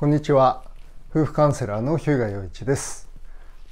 [0.00, 0.64] こんにちは。
[1.10, 3.10] 夫婦カウンセラーの日向洋一です、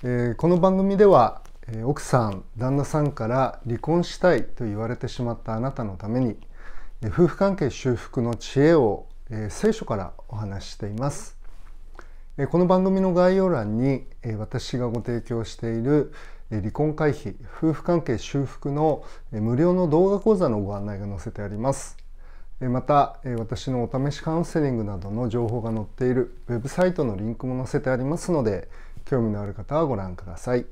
[0.02, 6.36] えー、この番組では、えー、奥さん旦那さんから離婚したいと言われてしまったあなたのために、
[7.00, 11.38] えー、夫婦関係修復の知恵を、え聖書からお話ししています、
[12.36, 16.12] えこの番組の概要欄に、え私がご提供している
[16.50, 19.02] 離婚回避夫婦関係修復の
[19.32, 21.96] 無料の動画講座のご案内が載せてあります。
[22.60, 28.68] また私のお試しカウンセリングなどの情報が載っているウェブサイトのリンクも載せてありますので
[29.04, 30.66] 興味のある方はご覧ください。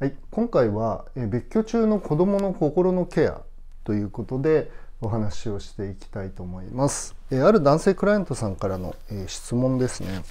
[0.00, 3.42] はい、今回は別居中の子どもの心のケア
[3.84, 4.70] ということで
[5.02, 7.14] お話をしていきたいと思います。
[7.30, 8.96] ある男性クライアントさんからの
[9.26, 10.22] 質問ですね。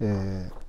[0.00, 0.62] えー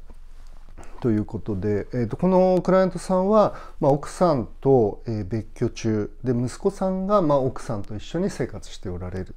[1.02, 9.36] ということで、えー、とこのクライアントさんは、まあ、奥さんと、え、別居中で息子さんが、まあ、奥さんと一緒に生活しておられる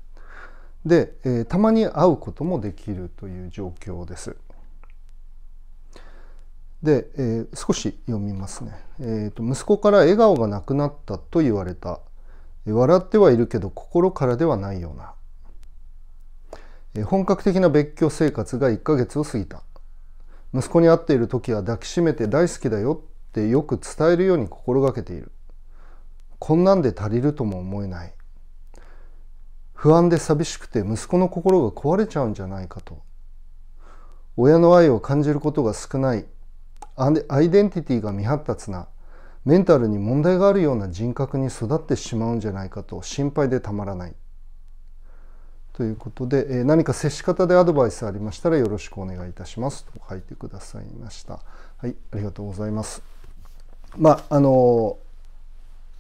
[0.87, 4.37] で、えー、たまに会うこともできるという状況です。
[6.83, 9.43] で、えー、少し読みますね、えーと。
[9.43, 12.01] 息子から笑顔がなくなったと言われた。
[12.67, 15.15] 笑ってはいるけど心からではないような。
[16.95, 19.63] えー、本格的な別居生活が1ヶ月を過ぎた。
[20.55, 25.33] 息子に会っている時は抱きしめて大好きだよってよく伝えるように心がけている。
[26.39, 28.15] こんなんで足りるとも思えない。
[29.75, 33.03] 不安で寂しくて息子の心が壊れちゃうんじゃないかと。
[34.37, 36.27] 親の愛を感じることが少ない。
[36.97, 37.11] ア
[37.41, 38.89] イデンティティが未発達な。
[39.45, 44.15] メンタルに問題があるような人格に育ってしまうんじゃないかと心配でたまらない。
[45.77, 51.41] ということで、え何か接し方でアドバイスありましたらよろしくお願いいたしますと書いてくださいました。
[51.77, 53.03] はい、ありがとうございます。
[53.99, 54.97] まああの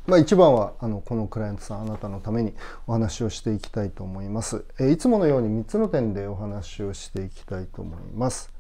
[0.07, 2.55] まあ、一番はあのこのクライアントさんあなたのために
[2.87, 4.65] お話をしていきたいと思います。
[4.81, 8.51] えいつものように3つの点でお話をしていきたいと思います。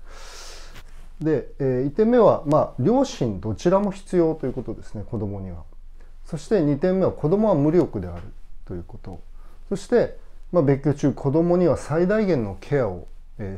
[1.20, 5.62] で、え1点目は、まあ、両親どちらも必要ということですね子供には。
[6.27, 8.22] そして2点目は子供は無力である
[8.66, 9.19] ということ。
[9.71, 10.19] そして
[10.53, 13.09] まあ、別居中子どもには最大限のケアを、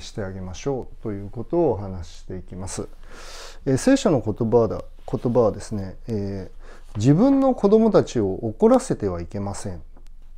[0.01, 2.89] してあげましょうということをお話ししていきます。
[3.65, 9.81] えー、聖書の言葉だ言葉はですね、えー、自分の子供たちを怒らせてはいけません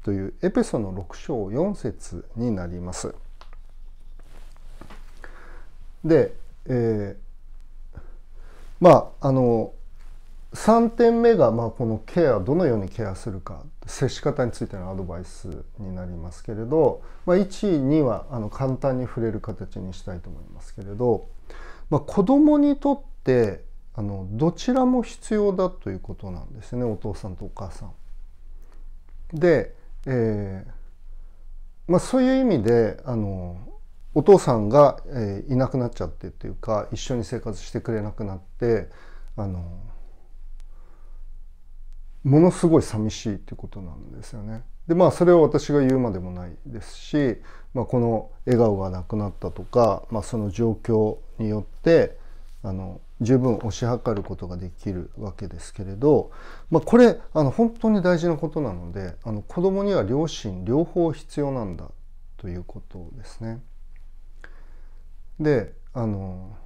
[0.05, 3.15] というエペソの6章4節になります。
[6.05, 6.35] で、
[6.67, 8.01] えー、
[8.79, 9.73] まああの
[10.53, 21.29] 3点目がまあこのケアどのようにケアするか接し方についてのアドバイスになりますけれど、まあ、1、2はあの簡単に触れる形にしたいと思いますけれど、
[21.89, 23.63] まあ、子供にとって
[23.95, 27.93] あのどちらも必要だということなんですねお父さんとお母さん。
[29.33, 29.75] で、
[30.07, 30.81] えー
[31.91, 33.59] まあ、そういう意味であの
[34.15, 38.89] お父さんが、えー、いなくなっちゃってっていうか一緒に生活してくれなくなって
[39.37, 39.65] あの
[42.25, 44.63] ものすごい寂しいっていうことなんですよね。
[44.87, 47.37] でまあそれを私が言うまでもないですし、
[47.75, 52.19] まあ、この笑顔がなくなったとか、まあ、その状況によって
[52.63, 56.31] あの十分推し量ることができるわけですけれど、
[56.71, 61.91] まあ、これあの本当に大事なことなのであの子供には両親両方必要なんだ
[62.39, 63.61] ということですね。
[65.39, 66.57] であの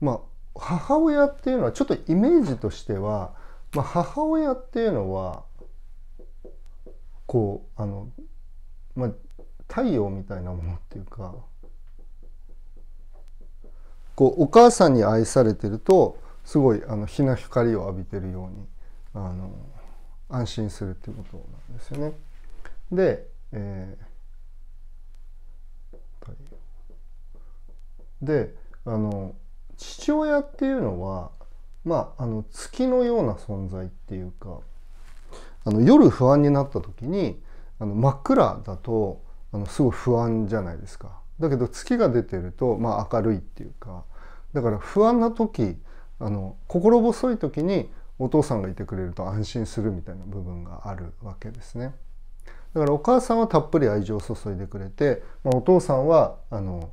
[0.00, 0.20] まあ
[0.58, 3.34] 母親っていうのはちょっとイメージとしては
[3.74, 5.44] まあ、母親っていうのは
[7.26, 8.08] こうあの、
[8.94, 9.10] まあ、
[9.68, 11.34] 太陽みたいなものっていうか
[14.14, 18.66] こうお母さんに愛されてるとすごいあの日の光を浴びてるように
[19.14, 19.52] あの
[20.28, 22.12] 安心するっていうことなんですよね。
[22.92, 28.54] で、えー、で
[28.84, 29.34] あの
[29.76, 31.30] 父親っていうのは
[31.84, 34.60] まあ、あの月のような存在っていうか
[35.64, 37.40] あの夜不安になった時に
[37.78, 39.22] あの真っ暗だと
[39.52, 41.20] あのすごい不安じゃないですか。
[41.40, 44.04] だけど月が出てると、まあ、明るいっていうか
[44.52, 45.76] だから不安な時
[46.20, 51.92] あの心細い時にお父さんがいてくれると安心するみたいな部分があるわけですね。
[52.72, 56.90] だからお母さんはたっぷり愛情を注いでくれて、まあ、お父さんはあの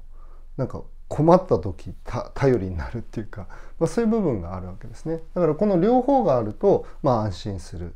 [0.57, 0.81] なんか
[1.11, 1.93] 困った時
[2.33, 3.47] 頼りになるっていうか、
[3.79, 5.19] まあ、そういう部分があるわけですね。
[5.35, 7.93] だからこの両方があると、まあ、安心する、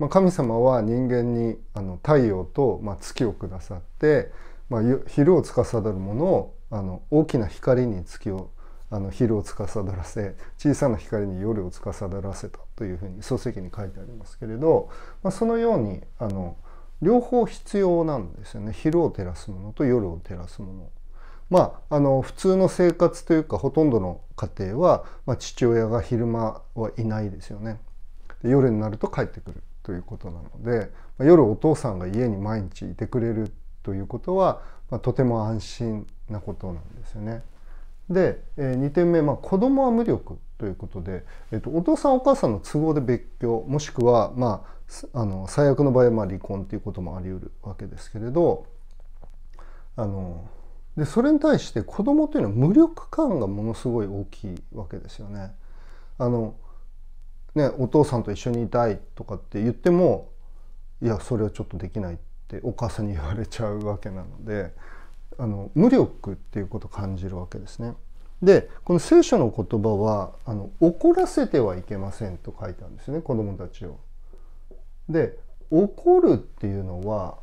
[0.00, 4.32] まあ、神様は人間にあの太陽と、まあ、月をくださって、
[4.68, 8.50] まあ、昼を司るものをあの大きな光に月を
[8.90, 14.90] あの昼を司らせ小さな光に夜を司らせたというふうに漱石に書いてありますけれど、
[15.22, 16.56] まあ、そのようにあの
[17.00, 18.72] 両方必要なんですよね。
[18.72, 20.90] 昼を照らすものと夜を照らすもの。
[21.52, 27.78] まあ、あの普通の生活というかほとんどの家庭は、まあ、父親が昼間はいないですよね
[28.42, 33.52] で夜になると帰ってくるということなので、まあ、夜お父さんが家に毎日いてくれる
[33.82, 37.42] ということは、まあ、とても安心なことなんですよね。
[38.08, 44.64] で、えー、2点目、まあ、子供は無力ということで、えーと、お父さんお母さんの都合で別居もしくは、ま
[45.12, 48.66] あ、あの最悪の場合はまあ離婚ということもあり得るわけですけれど
[49.96, 50.48] あの
[50.96, 55.54] でそれに対して子供というのは無力感がものすごい大きいわけですよね。
[56.18, 56.54] あの
[57.54, 60.30] ねお父さんと一緒にいたいとかって言っても
[61.00, 62.16] いやそれはちょっとできないっ
[62.48, 64.74] てお母さんに言われちゃうわけなので
[65.38, 67.94] あの無力っていうことを感じるわけですね。
[68.42, 73.98] でこの聖書の言葉はあの怒らせてはいけませんと書いてあるんですね子供たちを。
[75.08, 75.38] で
[75.70, 77.38] 怒るっていうのは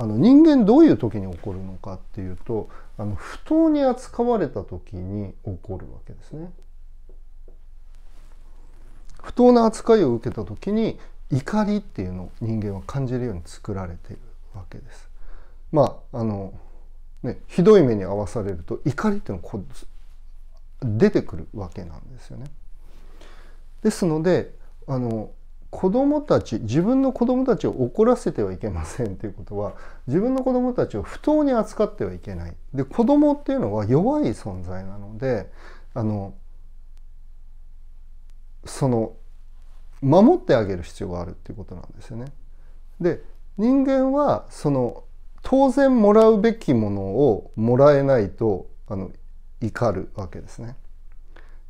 [0.00, 6.50] あの人間どういう時に怒るのかっていうとあの不当に扱われた時に怒るわけですね。
[9.22, 10.98] 不当な扱いを受けた時に
[11.30, 14.22] 怒りっていうのを人間は感じるように作られている
[14.54, 15.10] わけです。
[15.70, 16.54] まああの
[17.22, 19.60] ねひどい目に遭わされると怒りっていうのが
[20.82, 22.46] 出てくるわけなんですよね。
[23.82, 24.54] ですので
[24.86, 25.30] あの
[25.70, 29.74] 子供たち自分の子供たちを怒らせてはいけませんということは
[30.08, 35.50] 自分の子供たちを不当に扱ってはいけないで子供っていうのは弱い存在なので
[35.94, 36.34] あの
[38.64, 39.12] その
[40.02, 42.32] 守ってあげる必要があるっていうことなんですよね。
[43.00, 43.22] で
[43.56, 45.04] 人間はその
[45.42, 49.10] 当然もらうべきものをもらえないとあの
[49.60, 50.76] 怒るわけですね。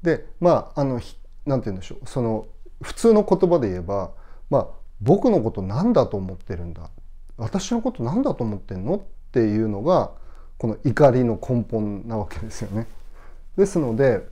[0.02, 1.00] でまああの
[1.46, 2.46] なんて言うんでしょうその
[2.82, 4.10] 普通の言葉で言えば、
[4.48, 4.66] まあ、
[5.00, 6.90] 僕のこと何だと思ってるんだ
[7.36, 9.00] 私のこと何だと思ってんのっ
[9.32, 10.12] ていうのが
[10.58, 12.86] この怒りの根本なわけですよね。
[13.56, 14.28] ですので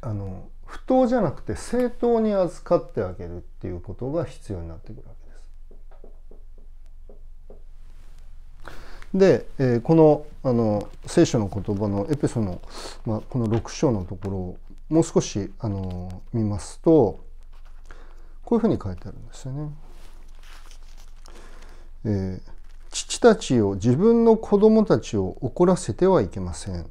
[0.00, 5.14] あの不当じゃなくて正当に預かってあげるっていうことが必要になってくるわ
[9.14, 9.18] けです。
[9.18, 12.60] で、えー、このあの聖書の言葉のエペソの、
[13.06, 14.58] まあ、この6章のところを
[14.88, 17.24] もう少しあの見ますと
[18.52, 19.70] こういうふうに書いてあるんですよね。
[22.04, 22.52] えー、
[22.90, 26.84] 父たちを自分の子供たちを怒らせてはいけません。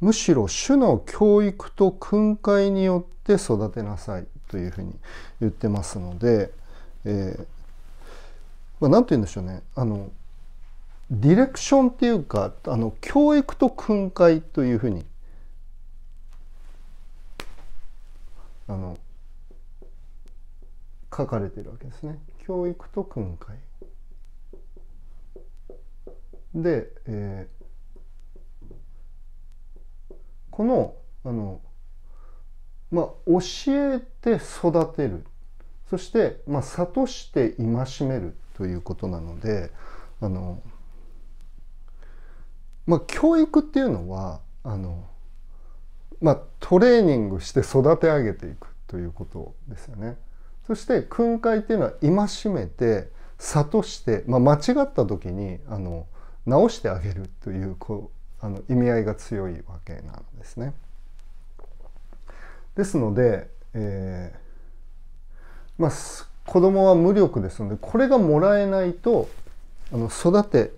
[0.00, 4.94] むしろ主の教育と訓戒によって育てなさいというふうに
[5.40, 6.52] 言ってますので、
[7.04, 7.46] えー
[8.78, 10.08] まあ、なんて言うんでしょうねあの
[11.10, 15.04] ディレクションっていうかあの教育と訓戒というふうに
[18.68, 18.96] あの
[21.14, 22.18] 書かれてるわけですね。
[22.46, 23.56] 教育と訓戒。
[26.54, 30.14] で、えー、
[30.50, 30.94] この
[31.24, 31.60] あの、
[32.90, 35.24] まあ、教えて育てる
[35.88, 39.70] そして、まあ、諭して戒めるということなので
[40.20, 40.62] あの、
[42.86, 45.06] まあ、教育っていうのはあの、
[46.20, 50.16] まあ、トレーニングして育て上げていくということですよね。
[50.66, 56.06] そして訓戒っていうのは戒めて諭して、まあ、間違った時にあの
[56.46, 58.10] 直してあげるというこ
[58.42, 60.74] うあの意味合いが強いわけなんですね。
[62.76, 65.90] ですので、えー、まあ
[66.46, 69.28] 子供は無力ですのでこれがもらえないと
[69.92, 70.72] あの育て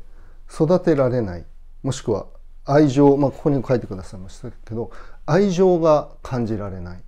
[0.53, 1.45] 育てられない
[1.83, 2.27] もしくは
[2.67, 4.91] 愛情、まあ、ここに書いてくださいましたけど
[5.27, 7.03] 愛情が感じられない。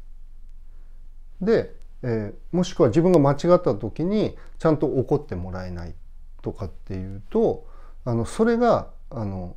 [1.40, 1.75] で
[2.08, 5.94] えー、もしくは自分が間違った時にちゃんと怒ってもらえない
[6.40, 7.66] とかっていうと
[8.04, 9.56] あのそれがあの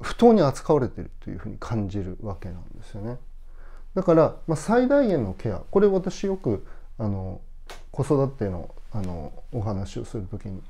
[0.00, 3.18] 不当に扱われてるというふうに感じるわけなんですよね。
[3.94, 7.42] だから、まあ、最大限のケアこれ私よくあの
[7.90, 10.62] 子育てのあのお話をする時に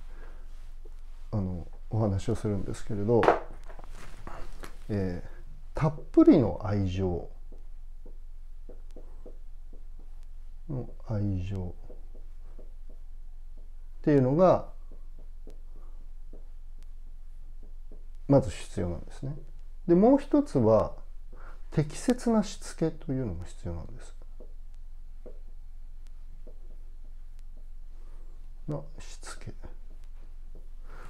[1.31, 3.23] あのお話をするんですけれど、
[4.89, 7.29] えー、たっぷりの愛情
[10.71, 11.75] の愛情
[12.63, 14.69] っていうのが
[18.29, 19.35] まず必要なんですね。
[19.87, 20.93] でもう一つは
[21.73, 24.17] 適切なしつけというのも必要なんです。
[28.69, 29.53] なしつけ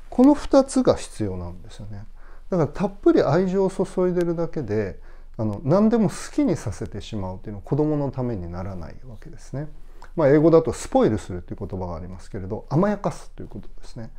[0.09, 2.07] この2つが必要なんですよね。
[2.49, 4.99] だからたっぷり愛情を注いでるだけで
[5.41, 9.69] あの何でも好きにさせてしまうというのは子どものためにならないわけですね。
[10.15, 14.11] まあ、英語だとスポイルするという言葉がありますけれど甘やかすということですね。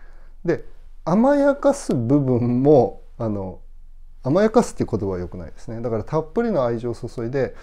[0.43, 0.65] で
[1.05, 3.59] 甘やかす部分もあの
[4.23, 7.55] 甘やかすっていう言葉は良くないですねだからたっぷりの愛情を注いで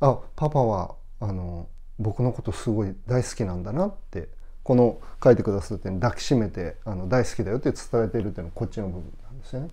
[0.00, 1.68] あパパはあの
[1.98, 4.28] 僕のことすごい大好きなんだなって
[4.62, 9.68] この書いてくださって抱きしめてあの大好きだよって伝えているっていうのはこっちの部分なんですよね。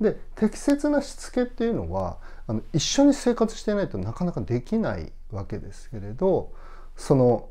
[0.00, 6.52] で適切なしつけっていうのはあの一緒に生活していないとなかなかできないわけですけれど
[6.96, 7.48] その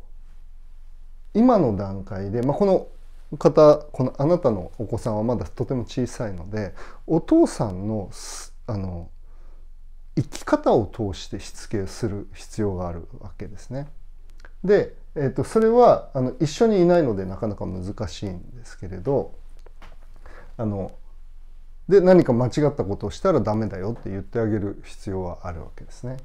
[1.33, 2.87] 今の段階で、まあ、この
[3.37, 6.75] 方このあなたのお子さんはまだとても小さいので
[7.07, 8.11] お父さんの
[8.67, 9.09] あの
[10.15, 13.87] 生き方を通してしつけをする必要があるわけですね。
[14.63, 19.33] で、えーと、それはあの一緒にいないのでなかなか難しいんですけれど
[20.55, 20.91] あの
[21.87, 26.17] で何か間違ったことをしたらダメだよって言ってあげる必要はあるわけですね。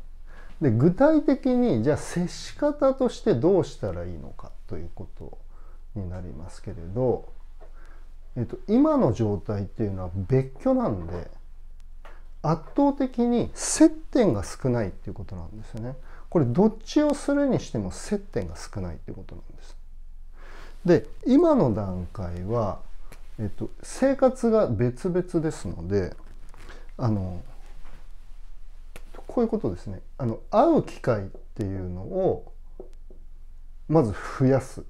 [0.60, 5.38] で具体的にじゃあ接し方としてどうしたらいいのかということ
[5.94, 7.28] になりますけれど、
[8.36, 11.30] えっと、今の状態っていうのは別居なんで
[12.42, 15.96] 圧倒的に接点が少ないっていうことなんですよね。
[16.28, 19.76] これどっちをするにしても接点が少ないっていうことなんです。
[20.84, 22.80] で今の段階は、
[23.38, 26.14] えっと、生活が別々ですので
[26.96, 27.42] あの
[29.26, 30.00] こういうことですね。
[30.16, 32.52] あの会う機会っていうのを
[33.86, 34.84] まず増やす。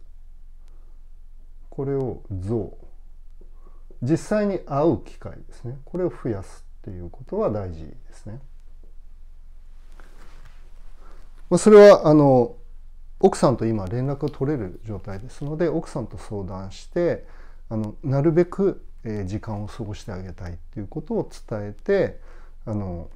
[1.68, 2.76] これを増。
[4.00, 5.76] 実際に会う機会ですね。
[5.84, 8.40] これを増やすっていうことは大事ですね。
[11.58, 12.56] それはあの
[13.20, 17.26] 奥さんと今連絡を取れる状態ですので奥さんと相談して
[17.70, 18.84] あのなるべく
[19.26, 22.20] 時間を過ごしてあげたいっていうことを伝えて
[22.64, 23.08] あの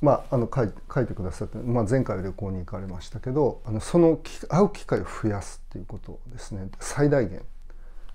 [0.00, 6.68] まあ、あの書い書いてくださって、まあ、前回旅行に行かれましたけどあのその会う機会を増やすっていうことですね。
[6.80, 7.40] 最大限。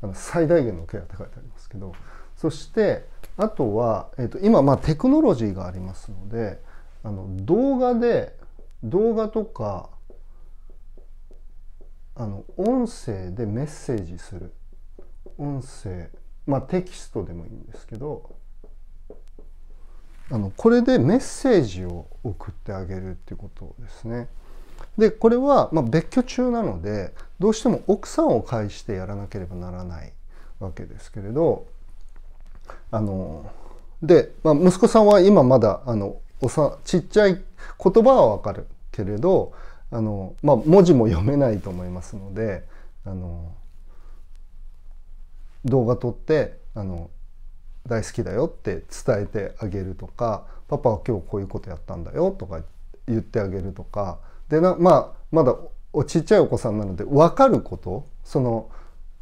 [0.01, 1.94] あの最大限のケアって書いてありますけど。
[2.38, 6.62] そしてあとは、えーと、今、まあ、テクノロジーがありますので
[7.04, 8.36] あの動画で
[8.84, 9.89] 動画とか
[12.20, 14.52] あの音声でメッセージする
[15.38, 16.10] 音声
[16.48, 18.36] まあテキストでもいいんですけど
[20.32, 24.28] あのこれでメッセージを送ってあげるっていうことですね。
[24.98, 30.14] でこれは、ま、別居中なのでどうしても奥さんを介してやらなければならない
[30.60, 31.68] わけですけれど
[32.92, 33.50] あの
[34.02, 37.42] で、まあ、息子さんは今まだあのおさちっちゃい
[37.84, 39.54] 言葉はわかるけれど
[39.91, 42.63] あの、まあ、文字も読めないと思いますので
[43.06, 43.53] あの
[45.65, 47.10] 動画撮ってあの
[47.86, 52.62] 大好きだよって伝えてあげるとかパパは今日こういうことやったんだよとか
[53.08, 55.56] 言ってあげるとかでなまあまだ
[55.94, 58.70] おちっちゃいお子さんなので分かることその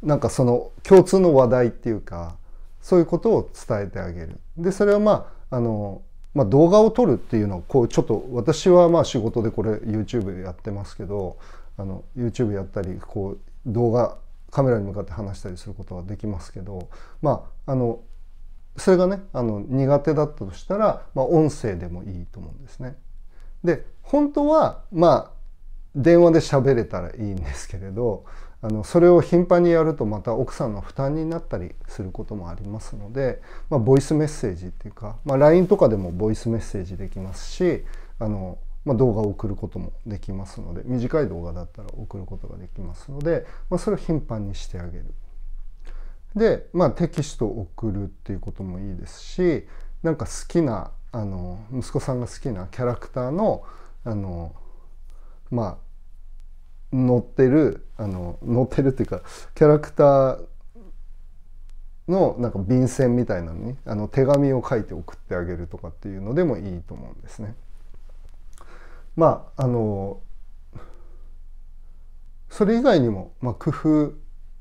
[0.01, 2.37] なんかその共通の話題っていうか
[2.81, 4.39] そういうことを伝えてあげる。
[4.57, 6.01] でそれはまああの
[6.35, 11.37] まあ、動画を撮るっていうのはこうちょっと私はまあ仕事でこれ YouTube やってますけど
[11.77, 14.17] あの YouTube やったりこう動画
[14.51, 16.89] カメラに向かって話したりすることはできますけど
[17.21, 18.01] まああの
[18.75, 22.97] それがねあの苦手だったとしたら、まあ、音声でもいいと思うんですね。
[23.63, 25.31] で本当はまあ
[25.95, 28.25] 電話で喋れたらいいんですけれど
[28.65, 37.83] あのそれを頻繁にやるとまた奥さんの負担になったりすることもありますので、まあ、ボイスメッセージっていうか、まあ、LINE とかでもボイスメッセージできますし
[38.17, 45.13] あの、まあ、動画を送ることもできますので短い動画だったら送ることができますので、ま、それを頻繁にしてあげる。
[46.35, 49.67] で、まあ、テキストを送るっていうこともいいですし
[50.01, 53.63] なんか好きなあの息子さんが好きなキャラクターの
[54.03, 54.55] あの
[55.51, 55.84] まあ
[56.95, 59.21] 乗ってるあの乗ってるっていうか
[59.53, 60.45] キャラクター
[62.07, 67.55] のなんか便箋みたいなのにあの手紙を書いて送ってあげるとかっていうのでもいいと思うんですね。
[69.15, 70.21] まああの
[72.49, 74.13] それ以外にも、まあ、工夫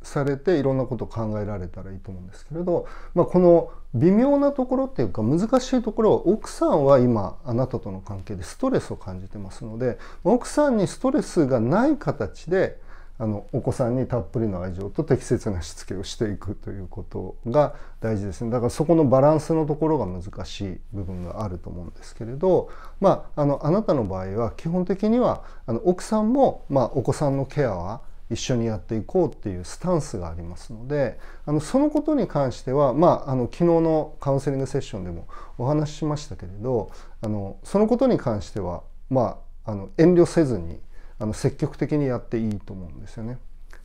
[0.05, 12.83] されていろんなこと考えられたらいいと思うんですけれど、まあ、この微妙なところっていうか難しいところは奥さんは今あなたとの関係でストレスを感じてますので奥さんにストレスがない形で
[13.17, 18.51] あのお子さんにたっぷりの愛情と適切なしつけをしていくということが大事ですね。
[18.51, 22.71] だからそこのバランスのところが難しい部分があると思うんですけれど、
[23.01, 28.01] まあ、あのあなたの場合は基本的にはあの奥さんも、まあ、お子さんのケアは
[28.31, 35.29] 一緒にやっていこうっていうスタンスがありますのであのそのことに関しては、まあ、あの昨日のカウンセリングセッションでも
[35.59, 36.91] お話ししましたけれど
[37.21, 40.79] あのそのことに関しては、まああの遠慮せずに
[41.19, 43.39] あの積極的にやっていいと思うんですよね。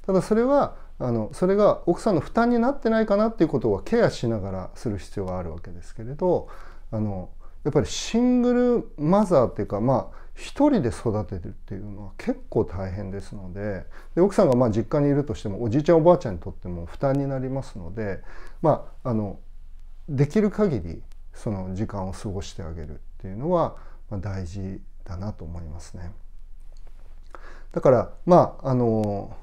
[0.05, 6.49] ただそれはあのそれが奥さんの負担になってないかなっていうことはケアしながらする必要があるわけですけれど
[6.91, 7.29] あの
[7.63, 8.53] やっぱりシング
[8.97, 18.21] ルマザーっていうかまあ一人で育てるっていうのは結構大変ですのでで奥さんがまあ実家にいるとしてもおじいちゃんおばあちゃんにとっても負担になりますので
[18.61, 19.37] まああの
[20.07, 21.01] できる限り
[21.33, 23.75] その時間を過ごしてあげるっていうのは
[24.09, 26.13] 大事だなと思いますね。
[27.73, 29.35] だからまああの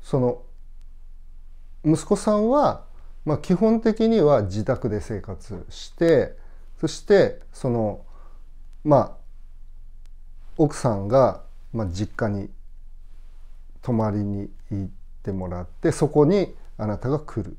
[0.00, 0.42] その
[1.84, 2.84] 息子さんは、
[3.26, 6.36] まあ、基本的には自宅で生活して
[6.80, 8.04] そしてその
[8.82, 9.21] まあ
[10.56, 11.42] 奥さんが、
[11.72, 12.50] まあ、実家に
[13.82, 14.90] 泊まりに行っ
[15.22, 17.56] てもらってそこにあなたが来る。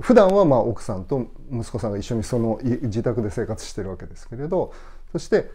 [0.00, 4.72] 普段はまあ奥さんと息子さんが一緒にその自宅で生活してるわけですけれど
[5.12, 5.52] そして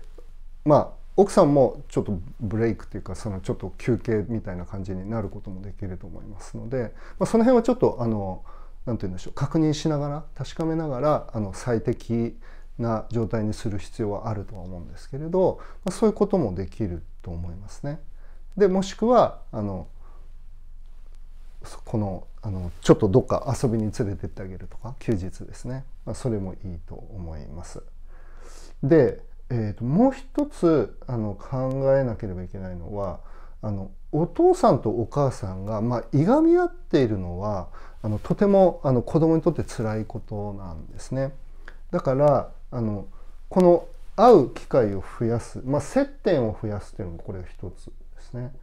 [0.63, 8.46] まあ奥さんもちょっとブレイクというかそのちょっと休憩みたいな感じになることもできると思いますので、まあ、その辺はちょっとあの
[8.86, 12.38] 何て言うんでしょう確認しながら確かめながらあの最適
[12.79, 18.00] な状態にする必要はあるとは思うんですけれど、まあ、そういうこともできると思いますね。
[18.57, 19.88] でもしくはあの
[21.86, 27.83] このあのちょっとどっか遊びに連れてってあげるとか休日ですね、まあ、それもいいと思います。
[28.81, 33.19] で、えーと、もう一つあの考えなければいけないのは
[33.62, 37.67] あのお父さんとお母さんが、まあ、いがみ合っているのは
[38.01, 41.33] あのとてもあの子供にとって辛いことなんですね。
[41.91, 43.08] だからあの
[43.50, 48.54] この会う機会を増やす、まあ、接点を増やすというのもこれが一つですね。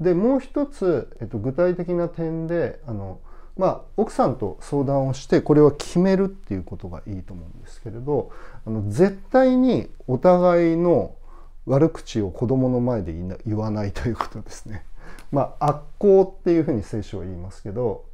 [0.00, 3.18] でもう一つ、えっと、具体的な点であの、
[3.56, 8.30] まあ、奥さんと相談をしてこれは決めるっていうことがいいと思うんですけれど
[8.66, 11.14] あの絶対にお互いの
[11.64, 13.14] 悪口を子供の前で
[13.46, 14.84] 言わないということですね。
[15.32, 18.04] まあ、悪行っていうふうに聖書は言いますけど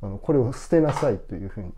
[0.00, 1.72] あのこれを捨てなさいというふうに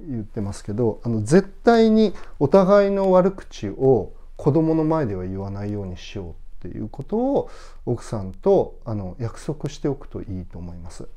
[0.00, 7.50] 言ってますけどあの絶対にお互いの悪口を子供の前では言わないようにしようっていうことを
[7.86, 11.08] 奥さんとあの約束しておくといいと思います。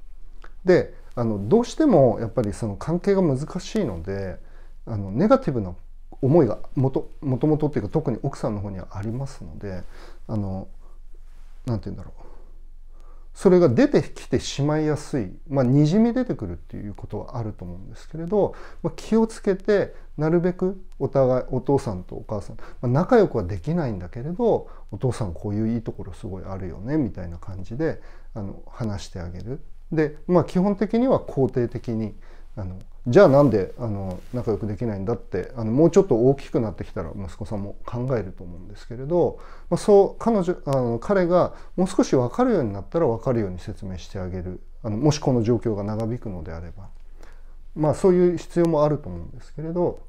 [0.65, 4.38] であのどうしてもやっぱりその関係が難しいので
[4.86, 5.73] あのネガティブな
[6.21, 9.84] 思いがもともともとっていうか特に奥さんの方にはありますので
[10.27, 10.67] あの
[11.65, 12.31] 何て言うんだろう
[13.34, 28.02] それが出てきてしまいやすい、まあ、にじみ出てくるっていうことはあると思うんですけれど、まあ、気をつけてなるべくお互いお父さんとお母さん、まあ、仲良くはできないんだけれどお父さんこういういいところすごいあるよねみたいな感じで
[28.34, 29.62] あの話してあげる。
[29.91, 32.15] でまあ基本的には肯定的に
[32.55, 44.61] あのじゃあなんであの仲良くできないんだってあのもうちょっと大きくなってきたら息子さんも考えると思うんですけれど、まあ、そう彼女あの彼がもう少し分かるようになったら分かるように説明してあげる。
[44.83, 46.89] あのもしこの状況が長引くのであれば。
[47.75, 50.01] まあそういう必要もあると思うんですけれど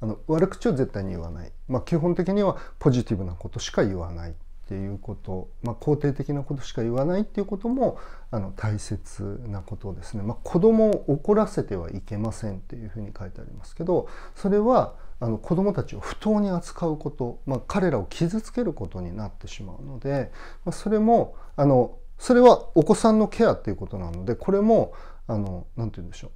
[0.00, 4.34] あの悪口を絶対に言わない、まあ、基本的にはポジティブなことしか言わない。
[4.70, 7.98] っていうこと、まあ、肯定的なことしか言わないっていうことも
[8.30, 10.22] あの大切なことですね。
[10.22, 14.06] まあ、子供を怒らせてはいけませんっていうふうに書いてありますけど
[14.36, 20.30] それはあの子供たちを不当に扱うこと、まあ、彼らを傷つけることになってしまうので、
[20.64, 24.92] まあ、それもあのそれはお子さんのケアっていうことなのでこれも
[25.26, 26.30] あのなんて言うんでしょう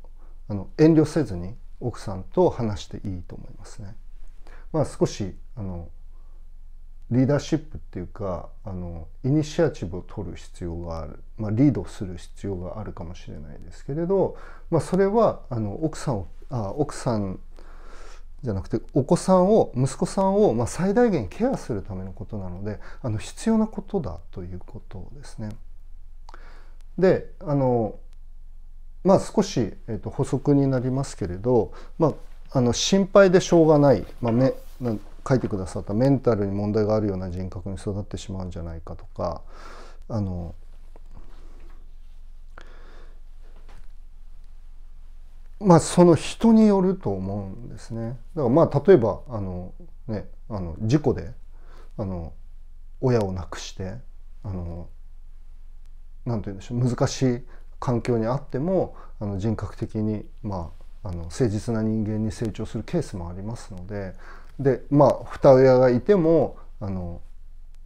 [0.48, 3.94] あの遠慮せずに奥さんと話していいと思いますね。
[4.72, 5.88] まあ、少しあの
[7.10, 14.36] リーダーシップっていうかあのイニシアチブを取る必要がある、まあ、リードする必要があるかもしれないですけれど、
[14.70, 17.40] まあ、それはあの奥さんをあ奥さん
[18.42, 25.48] じゃなくてお子さんを息子さんを、まあ、最大限ケアするためのことなのであの必要なことだということですね。
[26.98, 27.96] であの
[29.02, 32.14] まあ少し、えーと、補足になりますけれど、ま
[32.52, 34.54] あ、あの心配でしょうがない、まあ、め
[35.26, 39.42] 書いてくださったメンタルに問題があるような人格に育ってしまうんじゃないかとか
[40.08, 40.54] あの
[45.60, 48.18] まあその人によると思うんですね。
[48.34, 49.72] だからまあ例えばあの、
[50.08, 51.32] ね、あの事故で
[51.96, 52.32] あの
[53.00, 53.94] 親を亡くして
[54.42, 54.88] あの
[56.26, 57.42] なんて言うんでしょう難しい
[57.80, 60.70] 環境にあってもあの人格的に、ま
[61.02, 64.14] あ、あの誠実な人間に成長するケースもありますので
[64.58, 67.20] でまあ二親がいてもあの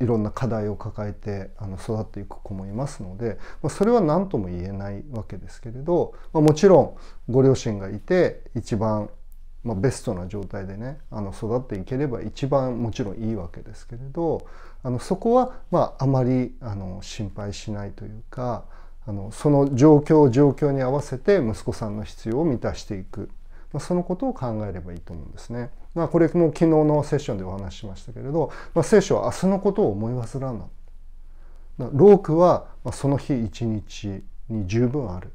[0.00, 6.96] いろんな課題を抱えてあの育っていく子もいますので、まあ、それは何とも言えないわけですけれど、まあ、もちろん
[7.32, 9.10] ご両親がいて一番
[9.64, 14.46] まあ、ベストな状態でねあの育っていければ一番もちろんいいわけですけれど
[14.82, 18.64] あのそこは、まあ、あまりあの心配しないというか
[19.06, 23.30] あのその状況状況に合わせて息子さんの必要を満たしていく、
[23.72, 25.70] まあ、そのことを考えればいいと思うんですね。
[25.94, 31.90] まあ、これも昨日のセッションでお話ししましたけれど、まあ、聖書は明日のことを思い忘らんな。
[31.92, 35.32] 労苦はその日一日に十分ある。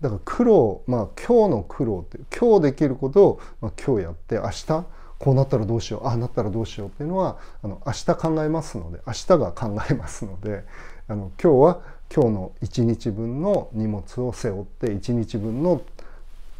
[0.00, 4.86] だから苦労まあ今日の苦労って今日できることを、まあ、今日やって明日
[5.18, 10.64] こうなったらどうしようああなったらどうしようっていうのはあの明日考えますので明日が考えますので
[11.08, 11.80] あの今日は
[12.14, 15.82] 今日の1日分の荷物を背負って1日分の、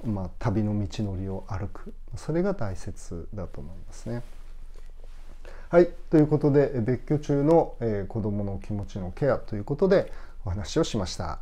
[0.05, 4.23] まあ、旅の道のりを歩くそれが大切だと思いますね。
[5.71, 5.91] はい。
[6.09, 10.11] ということで、別居中の、えー、子供の気持ちのケアということで
[10.47, 11.41] お話をしました。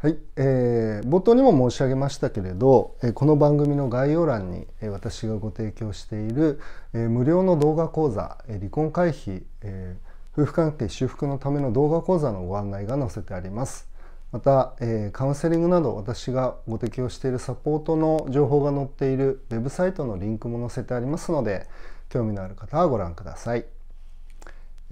[0.00, 6.60] はい、えー、冒頭にも申し上げましたけれど、えー、この番組の概要欄に、えー、私がご提供している、
[6.94, 13.88] えー、無料の動画講座、えー、離婚回避、えー、夫婦関係修復のための動画講座のご案内が載せてあります。
[14.30, 21.66] また、えー、カウンセリングなど私がご提供しているサポートの情報が載っているウェブサイトのリンクも載せてありますので
[22.10, 23.64] 興味のある方はご覧ください。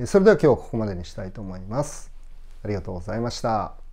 [0.04, 2.10] それでは今日はここまでにしたいと思います。
[2.62, 3.85] ありがとうございました。